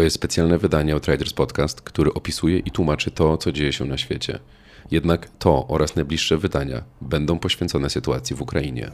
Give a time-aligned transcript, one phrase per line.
[0.00, 3.98] To jest specjalne wydanie Outriders Podcast, który opisuje i tłumaczy to, co dzieje się na
[3.98, 4.38] świecie.
[4.90, 8.90] Jednak to oraz najbliższe wydania będą poświęcone sytuacji w Ukrainie.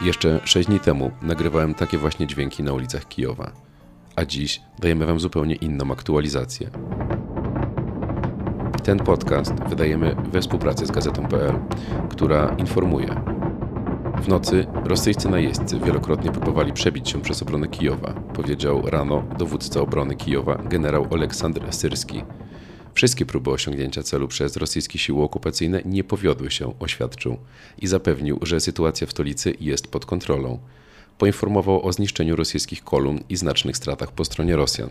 [0.00, 3.71] Jeszcze 6 dni temu nagrywałem takie właśnie dźwięki na ulicach Kijowa,
[4.16, 6.70] a dziś dajemy Wam zupełnie inną aktualizację.
[8.82, 11.54] Ten podcast wydajemy we współpracy z Gazetą.pl,
[12.10, 13.22] która informuje.
[14.22, 20.16] W nocy rosyjscy najeźdźcy wielokrotnie próbowali przebić się przez obronę Kijowa, powiedział rano dowódca obrony
[20.16, 22.22] Kijowa generał Oleksandr Syrski.
[22.94, 27.36] Wszystkie próby osiągnięcia celu przez rosyjskie siły okupacyjne nie powiodły się, oświadczył
[27.78, 30.58] i zapewnił, że sytuacja w stolicy jest pod kontrolą.
[31.18, 34.90] Poinformował o zniszczeniu rosyjskich kolumn i znacznych stratach po stronie Rosjan.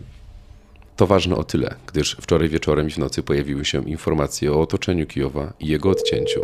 [0.96, 5.06] To ważne o tyle, gdyż wczoraj wieczorem i w nocy pojawiły się informacje o otoczeniu
[5.06, 6.40] Kijowa i jego odcięciu.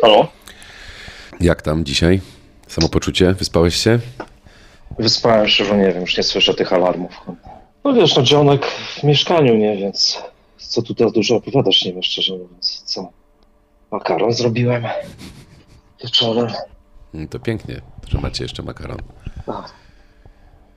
[0.00, 0.28] Halo?
[1.40, 2.20] Jak tam dzisiaj?
[2.68, 3.32] Samopoczucie?
[3.32, 3.98] Wyspałeś się?
[4.98, 7.12] Wyspałem się, że nie wiem, już nie słyszę tych alarmów.
[7.84, 10.18] No wiesz, no dzionek w mieszkaniu, nie, więc
[10.56, 13.12] co tu teraz dużo opowiadać, nie wiem, szczerze mówiąc, co.
[13.90, 14.84] Makaron zrobiłem
[16.02, 16.46] wieczorem.
[17.14, 18.98] Mm, To pięknie, że macie jeszcze makaron.
[19.46, 19.64] A,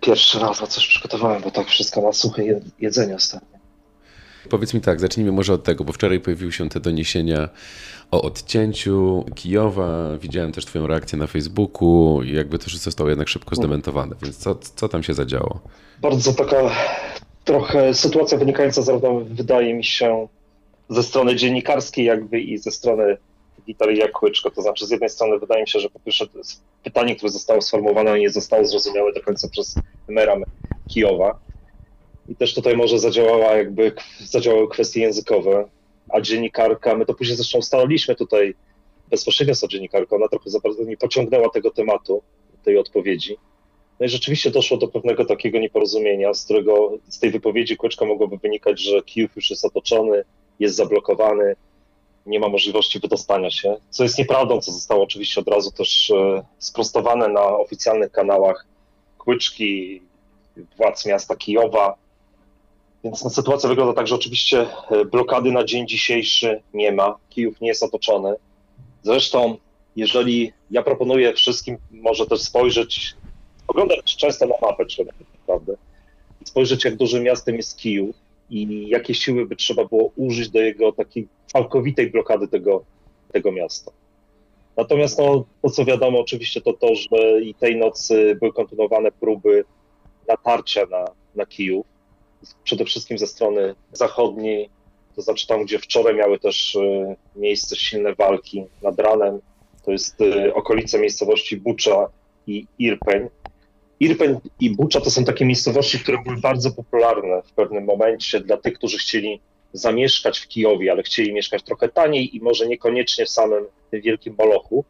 [0.02, 3.58] pierwszy raz na coś przygotowałem, bo tak wszystko na suche je- jedzenie ostatnio.
[4.50, 7.50] Powiedz mi tak, zacznijmy może od tego, bo wczoraj pojawiły się te doniesienia
[8.12, 10.18] o odcięciu Kijowa.
[10.18, 14.16] Widziałem też Twoją reakcję na Facebooku i jakby to zostało jednak szybko zdementowane.
[14.22, 15.60] Więc co, co tam się zadziało?
[16.02, 16.56] Bardzo taka
[17.46, 20.28] trochę sytuacja wynikająca zarówno, wydaje mi się,
[20.90, 23.18] ze strony dziennikarskiej jakby i ze strony
[23.68, 24.52] Witalia Kłyczko.
[24.52, 26.26] To znaczy z jednej strony wydaje mi się, że po pierwsze
[26.84, 29.76] pytanie, które zostało sformułowane nie zostało zrozumiałe do końca przez
[30.08, 30.36] mera
[30.90, 31.40] Kijowa.
[32.30, 35.70] I też tutaj może zadziałała jakby, zadziałały kwestie językowe,
[36.10, 38.56] a dziennikarka, my to później zresztą ustaliliśmy tutaj
[39.10, 42.23] bezpośrednio z dziennikarką, ona trochę za bardzo nie pociągnęła tego tematu,
[42.64, 43.38] tej odpowiedzi.
[44.00, 48.38] No i rzeczywiście doszło do pewnego takiego nieporozumienia, z którego z tej wypowiedzi Kłyczka mogłoby
[48.38, 50.23] wynikać, że Kijów już jest otoczony,
[50.60, 51.56] jest zablokowany,
[52.27, 56.43] nie ma możliwości wydostania się, co jest nieprawdą, co zostało oczywiście od razu też e,
[56.60, 58.65] sprostowane na oficjalnych kanałach
[59.17, 60.02] Kłyczki,
[60.77, 61.95] władz miasta Kijowa.
[63.04, 67.61] Więc no, sytuacja wygląda tak, że oczywiście e, blokady na dzień dzisiejszy nie ma, Kijów
[67.61, 68.36] nie jest otoczony.
[69.04, 69.58] Zresztą,
[69.95, 73.16] jeżeli ja proponuję wszystkim może też spojrzeć
[73.67, 75.73] oglądać często na mapę tak naprawdę,
[76.45, 80.92] spojrzeć jak dużym miastem jest Kijów i jakie siły by trzeba było użyć do jego
[80.92, 82.84] takiej całkowitej blokady tego,
[83.32, 83.92] tego miasta.
[84.78, 89.66] Natomiast no, to, co wiadomo oczywiście, to to, że i tej nocy były kontynuowane próby
[90.28, 91.86] natarcia na, na Kijów,
[92.64, 94.70] przede wszystkim ze strony zachodniej,
[95.16, 99.40] to znaczy tam, gdzie wczoraj miały też e, miejsce silne walki nad ranem,
[99.86, 102.10] to jest e, okolice miejscowości Bucza
[102.48, 103.28] i Irpeń.
[104.00, 108.58] Irpeń i Bucza to są takie miejscowości, które były bardzo popularne w pewnym momencie dla
[108.58, 109.42] tych, którzy chcieli
[109.74, 114.36] zamieszkać w Kijowie, ale chcieli mieszkać trochę taniej i może niekoniecznie w samym tym wielkim
[114.38, 114.86] Molochu.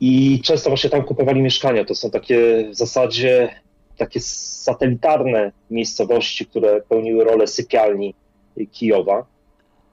[0.00, 1.84] I często właśnie tam kupowali mieszkania.
[1.84, 3.54] To są takie w zasadzie
[3.96, 8.14] takie satelitarne miejscowości, które pełniły rolę sypialni
[8.72, 9.26] Kijowa.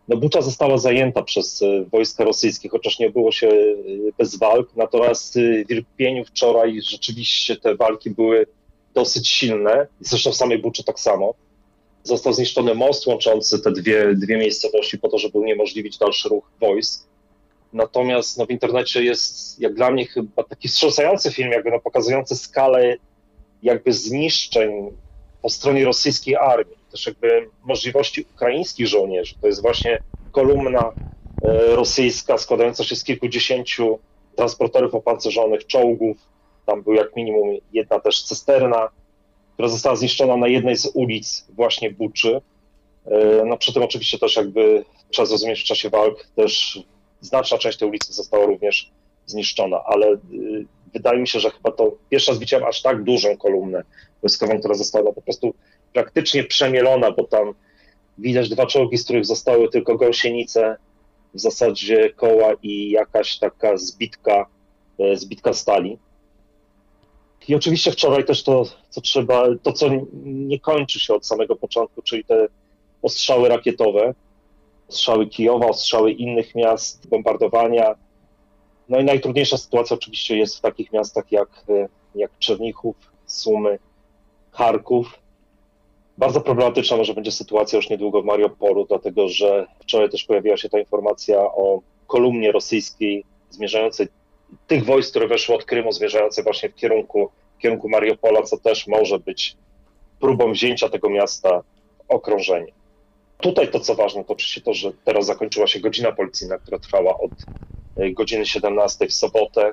[0.09, 3.73] No, Bucza została zajęta przez e, wojska rosyjskie, chociaż nie obyło się e,
[4.17, 4.69] bez walk.
[4.75, 8.45] Natomiast e, w Irpieniu wczoraj rzeczywiście te walki były
[8.93, 9.87] dosyć silne.
[9.99, 11.33] Zresztą w samej Buczy tak samo.
[12.03, 17.07] Został zniszczony most łączący te dwie, dwie miejscowości po to, żeby uniemożliwić dalszy ruch wojsk.
[17.73, 22.35] Natomiast no, w internecie jest, jak dla mnie, chyba taki wstrząsający film, jakby no, pokazujący
[22.35, 22.95] skalę
[23.63, 24.71] jakby zniszczeń
[25.41, 29.35] po stronie rosyjskiej armii też jakby możliwości ukraińskich żołnierzy.
[29.41, 29.99] To jest właśnie
[30.31, 30.91] kolumna
[31.43, 33.99] e, rosyjska składająca się z kilkudziesięciu
[34.35, 36.17] transporterów opancerzonych, czołgów.
[36.65, 38.89] Tam był jak minimum jedna też cysterna,
[39.53, 42.41] która została zniszczona na jednej z ulic właśnie Buczy.
[43.05, 46.79] E, No przy tym oczywiście też jakby trzeba zrozumieć w czasie walk też
[47.21, 48.91] znaczna część tej ulicy została również
[49.25, 50.17] zniszczona, ale y,
[50.93, 53.83] wydaje mi się, że chyba to pierwsza widziałem aż tak dużą kolumnę
[54.21, 55.53] wojskową, która została po prostu
[55.93, 57.53] praktycznie przemielona, bo tam
[58.17, 60.77] widać dwa czołgi, z których zostały tylko gąsienice,
[61.33, 64.45] w zasadzie koła i jakaś taka zbitka,
[64.99, 65.97] e, zbitka stali.
[67.47, 69.89] I oczywiście wczoraj też to, co trzeba, to co
[70.23, 72.47] nie kończy się od samego początku, czyli te
[73.01, 74.13] ostrzały rakietowe,
[74.87, 77.95] ostrzały Kijowa, ostrzały innych miast, bombardowania.
[78.89, 82.95] No i najtrudniejsza sytuacja oczywiście jest w takich miastach jak, e, jak Czernichów,
[83.25, 83.79] Sumy,
[84.51, 85.19] Charków,
[86.19, 90.69] Bardzo problematyczna może będzie sytuacja już niedługo w Mariupolu, dlatego że wczoraj też pojawiła się
[90.69, 94.07] ta informacja o kolumnie rosyjskiej zmierzającej
[94.67, 98.87] tych wojsk, które weszły od Krymu, zmierzającej właśnie w kierunku, w kierunku Mariupola, co też
[98.87, 99.55] może być
[100.19, 101.61] próbą wzięcia tego miasta
[102.07, 102.71] w okrążenie.
[103.41, 107.17] Tutaj to, co ważne, to oczywiście to, że teraz zakończyła się godzina policyjna, która trwała
[107.17, 107.47] od
[107.95, 109.71] e, godziny 17 w sobotę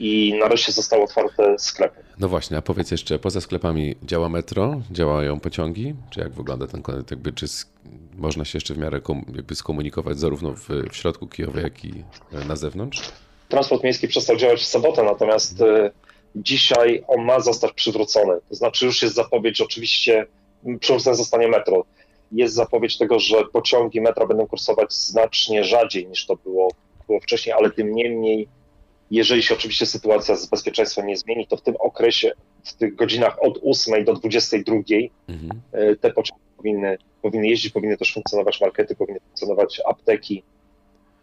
[0.00, 2.04] i nareszcie zostały otwarte sklepy.
[2.18, 5.94] No właśnie, a powiedz jeszcze, poza sklepami działa metro, działają pociągi?
[6.10, 6.82] Czy jak wygląda ten?
[7.10, 7.46] Jakby, czy
[8.16, 9.00] można się jeszcze w miarę
[9.34, 13.02] jakby skomunikować zarówno w, w środku Kijowa, jak i e, na zewnątrz?
[13.48, 15.90] Transport miejski przestał działać w sobotę, natomiast y,
[16.36, 18.34] dzisiaj on ma zostać przywrócony.
[18.48, 20.26] To znaczy już jest zapowiedź, oczywiście
[20.80, 21.84] przywrócone zostanie metro.
[22.32, 26.68] Jest zapowiedź tego, że pociągi metra będą kursować znacznie rzadziej niż to było,
[27.06, 28.48] było wcześniej, ale tym niemniej
[29.10, 32.32] jeżeli się oczywiście sytuacja z bezpieczeństwem nie zmieni, to w tym okresie,
[32.64, 34.76] w tych godzinach od 8 do 22
[35.28, 35.60] mhm.
[35.72, 40.42] E, te pociągi powinny, powinny jeździć, powinny też funkcjonować markety, powinny funkcjonować apteki,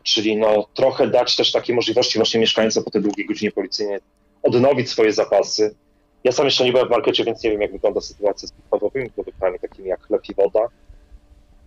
[0.03, 3.99] czyli no trochę dać też takie możliwości właśnie mieszkańcom po tej długiej godzinie policyjnej
[4.43, 5.75] odnowić swoje zapasy.
[6.23, 9.09] Ja sam jeszcze nie byłem w markecie, więc nie wiem, jak wygląda sytuacja z podstawowymi
[9.09, 10.67] produktami, takimi jak chleb i woda.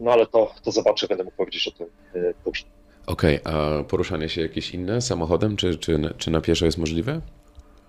[0.01, 2.73] No ale to, to zobaczę, będę mógł powiedzieć o tym e, później.
[3.07, 7.21] Okej, okay, a poruszanie się jakieś inne samochodem, czy, czy, czy na pieszo jest możliwe?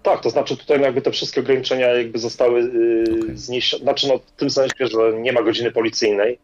[0.04, 3.38] Tak, to znaczy tutaj jakby te wszystkie ograniczenia jakby zostały yy, okay.
[3.38, 6.40] zniesione, znaczy no, w tym sensie, że nie ma godziny policyjnej,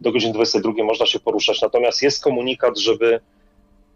[0.00, 3.20] do godziny 22 można się poruszać, natomiast jest komunikat, żeby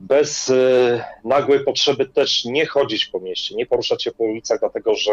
[0.01, 4.95] bez yy, nagłej potrzeby też nie chodzić po mieście, nie poruszać się po ulicach, dlatego
[4.95, 5.11] że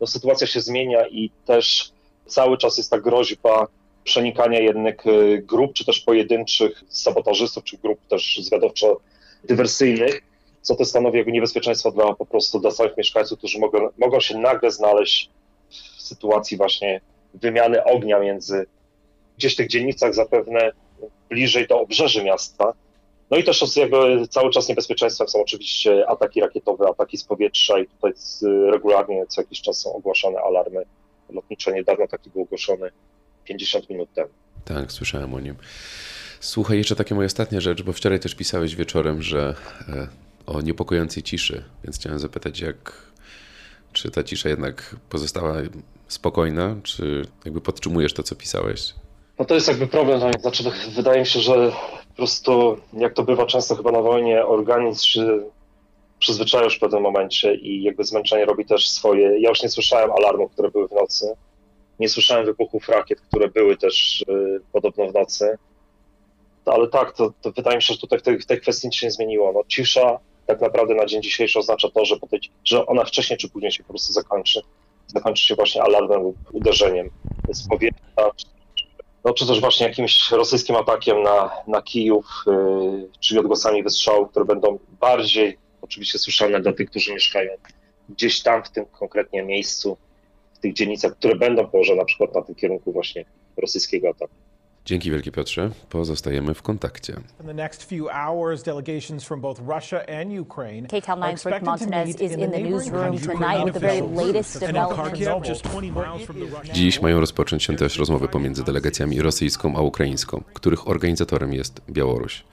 [0.00, 1.92] no, sytuacja się zmienia i też
[2.26, 3.66] cały czas jest ta groźba
[4.04, 10.20] przenikania jednych y, grup, czy też pojedynczych sabotażystów, czy grup też zwiadowczo-dywersyjnych,
[10.62, 14.70] co to stanowi jako niebezpieczeństwo dla po prostu dla mieszkańców, którzy mogą, mogą się nagle
[14.70, 15.30] znaleźć
[15.70, 17.00] w sytuacji właśnie
[17.34, 18.66] wymiany ognia między
[19.38, 20.72] gdzieś w tych dzielnicach zapewne
[21.28, 22.72] bliżej do obrzeży miasta.
[23.30, 27.86] No i też jakby cały czas niebezpieczeństwem są oczywiście ataki rakietowe, ataki z powietrza i
[27.86, 28.12] tutaj
[28.70, 30.84] regularnie co jakiś czas są ogłaszane alarmy
[31.30, 31.72] lotnicze.
[31.72, 32.90] Niedawno taki był ogłoszony
[33.44, 34.28] 50 minut temu.
[34.64, 35.54] Tak, słyszałem o nim.
[36.40, 39.54] Słuchaj, jeszcze takie moja ostatnia rzecz, bo wczoraj też pisałeś wieczorem, że
[39.88, 40.08] e,
[40.46, 42.92] o niepokojącej ciszy, więc chciałem zapytać, jak,
[43.92, 45.56] czy ta cisza jednak pozostała
[46.08, 48.94] spokojna, czy jakby podtrzymujesz to, co pisałeś?
[49.38, 51.72] No to jest jakby problem, znaczy wydaje mi się, że
[52.08, 55.42] po prostu, jak to bywa często chyba na wojnie, organizm się
[56.18, 59.40] przyzwyczaja już w pewnym momencie i jakby zmęczenie robi też swoje.
[59.40, 61.34] Ja już nie słyszałem alarmów, które były w nocy,
[62.02, 65.58] nie słyszałem wybuchów rakiet, które były też y, podobno w nocy.
[66.64, 68.94] ale tak, to, to, wydaje mi się, że tutaj w tej, w tej kwestii nic
[68.94, 69.52] się nie zmieniło.
[69.52, 73.48] No, cisza tak naprawdę na dzień dzisiejszy oznacza to, że, tej, że ona wcześniej czy
[73.48, 74.60] później się po prostu zakończy.
[75.06, 77.10] Zakończy się właśnie alarmem lub uderzeniem
[77.52, 78.30] z powietrza,
[79.24, 84.44] no, czy też właśnie jakimś rosyjskim atakiem na, na Kijów, yy, czyli odgłosami wystrzałów, które
[84.44, 87.50] będą bardziej oczywiście słyszalne dla tych, którzy mieszkają
[88.08, 89.96] gdzieś tam w tym konkretnie miejscu,
[90.62, 93.24] tych dzielnicach, które będą położone na przykład na tym kierunku właśnie
[93.56, 94.34] rosyjskiego ataku.
[94.84, 95.70] Dzięki wielkie Piotrze.
[95.90, 97.12] Pozostajemy w kontakcie.
[97.40, 102.20] In the next few hours, delegations from both Russia and Ukraine KTEL 9's Rick Montanez
[102.20, 105.62] is in the newsroom tonight with the very latest developments.
[106.72, 112.44] Dziś mają rozpocząć się też rozmowy pomiędzy delegacjami rosyjską a ukraińską, których organizatorem jest Białoruś.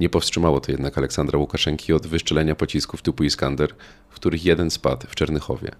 [0.00, 3.74] Nie powstrzymało to jednak Aleksandra Łukaszenki od wyszczelenia pocisków typu Iskander,
[4.08, 5.70] w których jeden spadł w Czernychowie.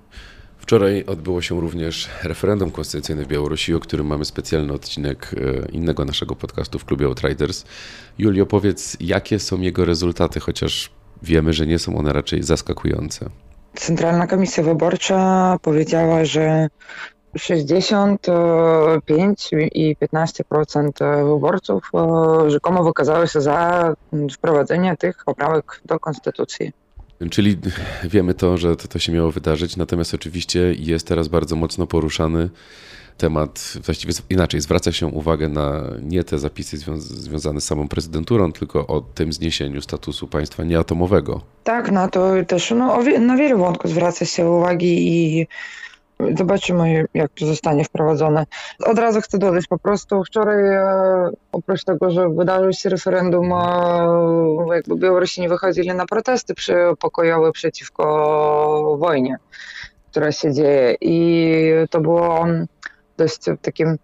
[0.58, 6.04] Wczoraj odbyło się również referendum konstytucyjne w Białorusi, o którym mamy specjalny odcinek e, innego
[6.04, 7.64] naszego podcastu w klubie Outriders.
[8.18, 10.90] Julio, powiedz, jakie są jego rezultaty, chociaż
[11.22, 13.30] wiemy, że nie są one raczej zaskakujące.
[13.75, 16.68] Centralna Komisja Wyborcza powiedziała, że
[17.36, 23.94] 65 i 15% wyborców e, rzekomo wykazały się za
[24.32, 26.72] wprowadzenie tych poprawek do konstytucji.
[27.30, 27.56] Czyli
[28.04, 32.50] wiemy to, że to, to się miało wydarzyć, natomiast oczywiście jest teraz bardzo mocno poruszany
[33.16, 38.52] temat, właściwie inaczej, zwraca się uwagę na nie te zapisy zwią związane z samą prezydenturą,
[38.52, 41.40] tylko o tym zniesieniu statusu państwa nieatomowego.
[41.64, 45.46] Tak, na to też no, na wiele wątków zwraca się uwagi i
[46.38, 48.46] Zobaczymy, jak to zostanie wprowadzone.
[48.85, 54.75] Od razu chcę dodać, po prostu wczoraj e, oprócz tego, że wydarzyło się referendum, e,
[54.75, 56.54] jakby Białorusini wychodzili na protesty
[57.00, 59.37] pokojowe przeciwko wojnie,
[60.11, 62.46] która się dzieje i to było
[63.16, 63.99] dość takim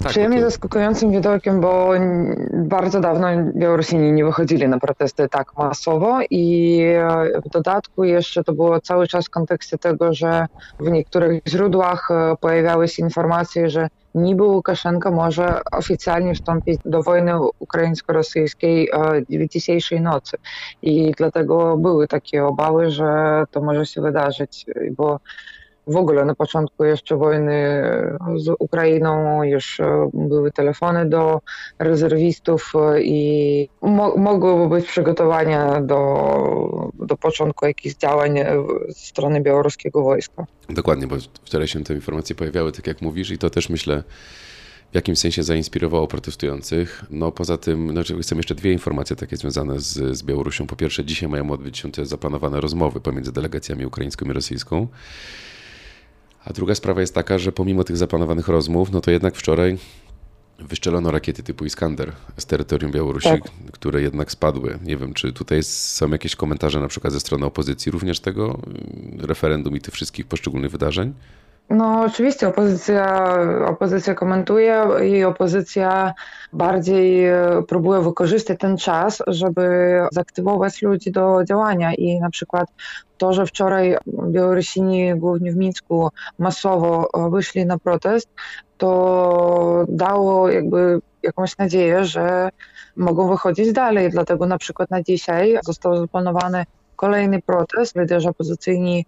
[0.00, 1.90] Tak, Przyjemnie to- zaskakującym widokiem, bo
[2.52, 8.52] bardzo dawno Białorusini nie wychodzili na protesty tak masowo i e, w dodatku jeszcze to
[8.52, 10.46] było cały czas w kontekście tego, że
[10.80, 17.32] w niektórych źródłach e, pojawiały się informacje, że niby Łukaszenka może oficjalnie wstąpić do wojny
[17.60, 20.36] ukraińsko-rosyjskiej e, dzisiejszej nocy.
[20.82, 25.18] I dlatego były takie obawy, że to może się wydarzyć, bo
[25.86, 27.82] w ogóle na początku jeszcze wojny
[28.36, 31.40] z Ukrainą już e, były telefony do
[31.78, 38.46] rezerwistów e, i mo- mogłyby być przygotowania do, do początku jakichś działań e,
[38.88, 40.46] ze strony białoruskiego wojska.
[40.70, 44.02] Dokładnie, bo wczoraj się te informacje pojawiały, tak jak mówisz, i to też myślę
[44.92, 47.04] w jakimś sensie zainspirowało protestujących.
[47.10, 50.66] No poza tym, znaczy chcę jeszcze dwie informacje takie związane z, z Białorusią.
[50.66, 54.86] Po pierwsze, dzisiaj mają odbyć się te zaplanowane rozmowy pomiędzy delegacjami ukraińską i rosyjską.
[56.44, 59.78] A druga sprawa jest taka, że pomimo tych zaplanowanych rozmów, no to jednak wczoraj
[60.58, 63.42] wyszczelono rakiety typu Iskander z terytorium Białorusi, Tak.
[63.72, 64.78] które jednak spadły.
[64.84, 68.58] Nie wiem, czy tutaj są jakieś komentarze na przykład ze strony opozycji również tego
[69.18, 71.14] referendum i tych wszystkich poszczególnych wydarzeń?
[71.72, 73.34] No oczywiście opozycja,
[73.66, 76.14] opozycja komentuje i opozycja
[76.52, 82.68] bardziej e, próbuje wykorzystać ten czas, żeby zaktywować ludzi do działania i na przykład
[83.18, 83.96] to, że wczoraj
[84.28, 88.28] Białorusini, głównie w Mińsku, masowo e, wyszli na protest,
[88.78, 92.48] to dało jakby jakąś nadzieję, że
[92.96, 94.10] mogą wychodzić dalej.
[94.10, 96.64] Dlatego na przykład na dzisiaj został zaplanowany
[96.96, 97.96] kolejny protest.
[97.96, 99.06] Liderzy opozycyjni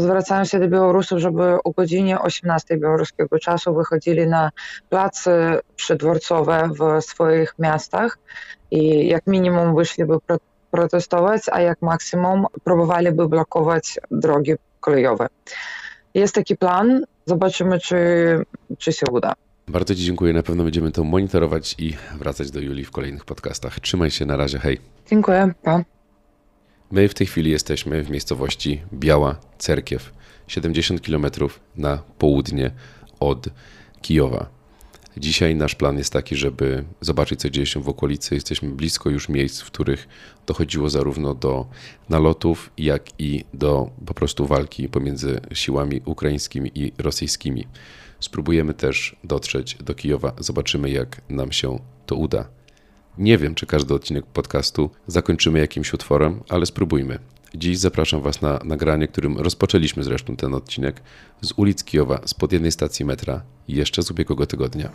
[0.00, 4.50] zwracają się do Białorusów, żeby o godzinie 18 białoruskiego czasu wychodzili na
[4.88, 8.18] place przydworcowe w swoich miastach
[8.70, 10.36] i jak minimum wyszliby pro
[10.70, 15.26] protestować, a jak maksimum próbowaliby blokować drogi kolejowe.
[16.14, 17.96] Jest taki plan, zobaczymy, czy,
[18.78, 19.32] czy się uda.
[19.68, 20.32] Bardzo Ci dziękuję.
[20.32, 23.80] Na pewno będziemy to monitorować i wracać do Julii w kolejnych podcastach.
[23.80, 24.80] Trzymaj się, na razie, hej.
[25.06, 25.97] Dziękuję, pa.
[26.90, 30.12] My w tej chwili jesteśmy w miejscowości Biała Cerkiew,
[30.46, 31.26] 70 km
[31.76, 32.70] na południe
[33.20, 33.48] od
[34.02, 34.46] Kijowa.
[35.16, 38.34] Dzisiaj nasz plan jest taki, żeby zobaczyć, co dzieje się w okolicy.
[38.34, 40.08] Jesteśmy blisko już miejsc, w których
[40.46, 41.66] dochodziło zarówno do
[42.08, 47.66] nalotów, jak i do po prostu walki pomiędzy siłami ukraińskimi i rosyjskimi.
[48.20, 50.32] Spróbujemy też dotrzeć do Kijowa.
[50.38, 52.48] Zobaczymy, jak nam się to uda.
[53.18, 57.18] Nie wiem, czy każdy odcinek podcastu zakończymy jakimś utworem, ale spróbujmy.
[57.54, 61.02] Dziś zapraszam Was na nagranie, którym rozpoczęliśmy zresztą ten odcinek
[61.40, 64.90] z ulic Kijowa, spod jednej stacji metra, jeszcze z ubiegłego tygodnia.